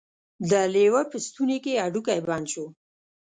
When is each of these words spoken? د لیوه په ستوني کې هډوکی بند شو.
د 0.51 0.53
لیوه 0.73 1.01
په 1.11 1.17
ستوني 1.25 1.57
کې 1.63 1.81
هډوکی 1.83 2.19
بند 2.27 2.45
شو. 2.51 2.65